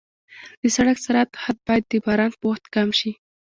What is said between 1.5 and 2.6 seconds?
باید د باران په